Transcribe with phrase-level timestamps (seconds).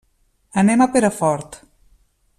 [0.61, 1.61] Anem a Perafort.